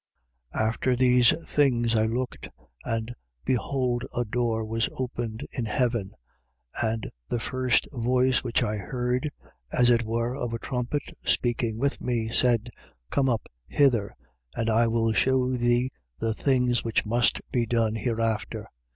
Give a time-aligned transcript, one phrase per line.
[0.55, 0.61] 4:1.
[0.67, 2.49] After these things I looked,
[2.83, 3.13] and
[3.45, 6.13] behold a door was opened in heaven,
[6.81, 9.29] and the first voice which I heard,
[9.71, 12.71] as it were, of a trumpet speaking with me, said:
[13.11, 14.15] Come up hither,
[14.55, 18.71] and I will shew thee the things which must be done hereafter.